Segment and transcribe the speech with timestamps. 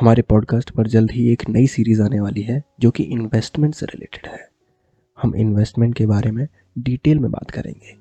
[0.00, 3.86] हमारे पॉडकास्ट पर जल्द ही एक नई सीरीज़ आने वाली है, जो कि इन्वेस्टमेंट से
[3.86, 4.48] रिलेटेड है।
[5.22, 6.46] हम इन्वेस्टमेंट के बारे में
[6.78, 7.96] डिटेल में बात करेंगे।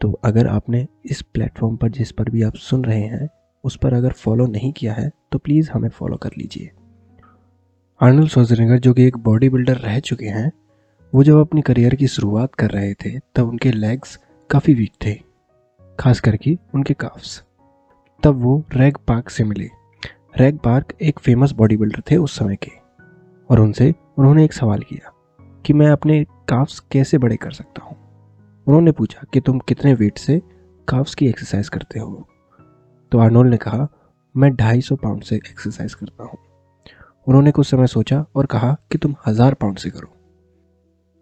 [0.00, 3.28] तो अगर आपने इस प्लेटफॉर्म पर, जिस पर भी आप सुन रहे हैं,
[3.64, 6.70] उस पर अगर फॉलो नहीं किया है तो प्लीज़ हमें फॉलो कर लीजिए।
[8.00, 10.52] आर्नल्ड सोजरिंगर जो कि एक बॉडी बिल्डर रह चुके हैं,
[11.14, 14.18] वो जब अपनी करियर की शुरुआत कर रहे थे, तब उनके लेग्स
[14.50, 15.14] काफ़ी वीक थे
[16.00, 17.42] खास करके उनके काफ्स
[18.22, 19.68] तब वो रैग पार्क से मिले।
[20.38, 22.70] रैग पार्क एक फ़ेमस बॉडी बिल्डर थे उस समय के।
[23.50, 25.12] और उनसे उन्होंने एक सवाल किया
[25.66, 27.96] कि मैं अपने काफ्स कैसे बड़े कर सकता हूँ?
[28.66, 30.42] उन्होंने पूछा कि तुम कितने वेट से
[30.88, 32.28] काफ्स की एक्सरसाइज करते हो?
[33.12, 33.88] तो आर्नोल्ड ने कहा,
[34.36, 36.38] मैं ढाई सौ पाउंड से एक्सरसाइज करता हूँ।
[37.26, 40.16] उन्होंने कुछ समय सोचा और कहा कि तुम हज़ार पाउंड से करो।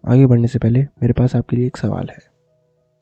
[0.09, 2.18] आगे बढ़ने से पहले मेरे पास आपके लिए एक सवाल है।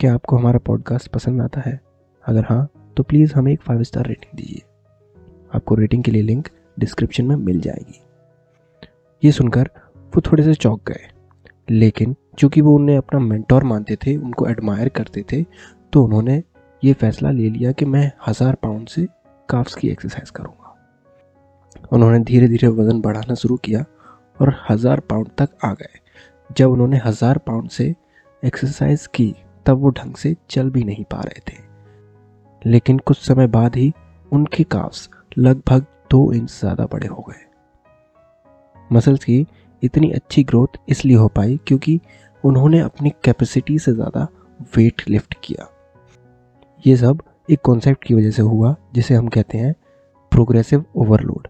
[0.01, 1.80] क्या आपको हमारा पॉडकास्ट पसंद आता है?
[2.27, 4.68] अगर हाँ तो प्लीज़ हमें एक फाइव स्टार रेटिंग दीजिए।
[5.52, 6.48] आपको रेटिंग के लिए लिंक
[6.79, 8.01] डिस्क्रिप्शन में मिल जाएगी।
[9.23, 9.71] ये सुनकर
[10.12, 11.09] वो थोड़े से चौंक गए।
[11.71, 15.45] लेकिन चूँकि वो उन्हें अपना मेंटोर मानते थे, उनको एडमायर करते थे
[15.93, 16.43] तो उन्होंने
[16.82, 19.07] ये फैसला ले लिया कि मैं हज़ार पाउंड से
[19.49, 20.74] काफ्स की एक्सरसाइज करूँगा।
[21.93, 23.85] उन्होंने धीरे धीरे वज़न बढ़ाना शुरू किया
[24.41, 25.99] और हज़ार पाउंड तक आ गए।
[26.51, 27.95] जब उन्होंने हज़ार पाउंड से
[28.43, 29.35] एक्सरसाइज की,
[29.66, 31.57] तब वो ढंग से चल भी नहीं पा रहे थे।
[32.63, 33.93] लेकिन कुछ समय बाद ही
[34.32, 35.09] उनके काफ्स
[35.39, 37.45] लगभग दो इंच ज़्यादा बड़े हो गए।
[38.91, 39.47] मसल्स की
[39.83, 42.01] इतनी अच्छी ग्रोथ इसलिए हो पाई क्योंकि
[42.45, 44.27] उन्होंने अपनी कैपेसिटी से ज़्यादा
[44.77, 45.69] वेट लिफ्ट किया।
[46.85, 49.75] ये सब एक कॉन्सेप्ट की वजह से हुआ, जिसे हम कहते हैं
[50.33, 51.49] प्रोग्रेसिव ओवरलोड।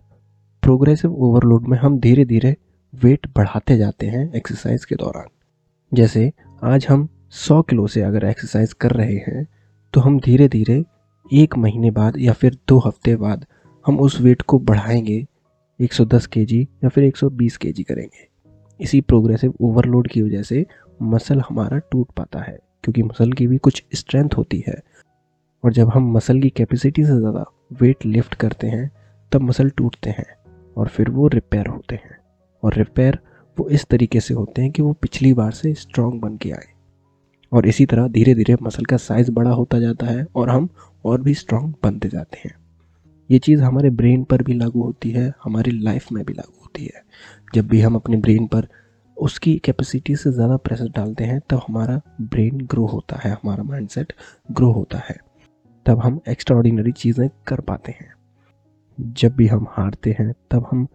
[0.63, 2.57] प्रोग्रेसिव ओवरलोड में हम धीरे धीरे
[2.95, 5.29] वेट बढ़ाते जाते हैं एक्सरसाइज के दौरान।
[5.93, 6.31] जैसे
[6.63, 9.47] आज हम 100 किलो से अगर एक्सरसाइज कर रहे हैं
[9.95, 10.85] तो हम धीरे धीरे
[11.31, 13.47] एक महीने बाद या फिर दो हफ़्ते बाद
[13.89, 15.27] हम उस वेट को बढ़ाएँगे
[15.81, 18.29] 110 केजी या फिर 120 केजी करेंगे।
[18.81, 20.67] इसी प्रोग्रेसिव ओवरलोड की वजह से
[21.03, 24.83] मसल हमारा टूट पाता है, क्योंकि मसल की भी कुछ स्ट्रेंथ होती है।
[25.65, 28.91] और जब हम मसल की कैपेसिटी से ज़्यादा वेट लिफ्ट करते हैं,
[29.33, 30.37] तब मसल टूटते हैं
[30.77, 32.19] और फिर वो रिपेयर होते हैं।
[32.63, 33.19] और रिपेयर
[33.59, 36.67] वो इस तरीके से होते हैं कि वो पिछली बार से स्ट्रॉन्ग बन के आए।
[37.53, 40.69] और इसी तरह धीरे धीरे मसल का साइज़ बड़ा होता जाता है और हम
[41.05, 42.68] और भी स्ट्रॉन्ग बनते जाते हैं।
[43.31, 46.85] ये चीज़ हमारे ब्रेन पर भी लागू होती है, हमारी लाइफ में भी लागू होती
[46.85, 47.03] है।
[47.55, 48.69] जब भी हम अपने ब्रेन पर
[49.17, 54.13] उसकी कैपेसिटी से ज़्यादा प्रेशर डालते हैं, तब हमारा ब्रेन ग्रो होता है, हमारा माइंडसेट
[54.53, 55.17] ग्रो होता है।
[55.87, 58.15] तब हम एक्स्ट्रा चीज़ें कर पाते हैं।
[59.13, 60.87] जब भी हम हारते हैं, तब हम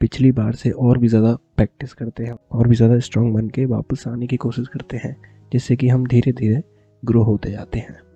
[0.00, 3.64] पिछली बार से और भी ज़्यादा प्रैक्टिस करते हैं, और भी ज़्यादा स्ट्रॉन्ग बन के
[3.66, 5.16] वापस आने की कोशिश करते हैं,
[5.52, 6.62] जिससे कि हम धीरे धीरे
[7.04, 8.09] ग्रो होते जाते हैं।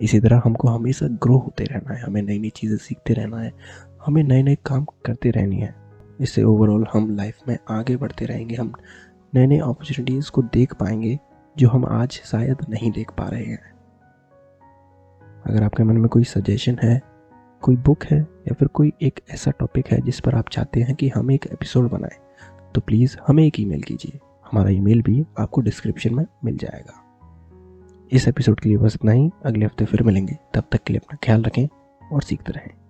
[0.00, 3.52] इसी तरह हमको हमेशा ग्रो होते रहना है, हमें नई नई चीज़ें सीखते रहना है,
[4.06, 5.74] हमें नए नए काम करते रहनी है।
[6.20, 8.72] इससे ओवरऑल हम लाइफ में आगे बढ़ते रहेंगे, हम
[9.34, 11.18] नए नए अपॉर्चुनिटीज़ को देख पाएँगे,
[11.56, 13.72] जो हम आज शायद नहीं देख पा रहे हैं।
[15.46, 17.00] अगर आपके मन में कोई सजेशन है,
[17.62, 20.94] कोई बुक है, या फिर कोई एक ऐसा टॉपिक है जिस पर आप चाहते हैं
[20.94, 22.18] कि हम एक एपिसोड बनाएँ
[22.74, 24.18] तो प्लीज़ हमें एक ईमेल कीजिए।
[24.52, 27.03] हमारा ईमेल भी आपको डिस्क्रिप्शन में मिल जाएगा।
[28.12, 31.00] इस एपिसोड के लिए बस इतना ही। अगले हफ़्ते फिर मिलेंगे। तब तक के लिए
[31.04, 31.68] अपना ख्याल रखें
[32.12, 32.83] और सीखते रहें।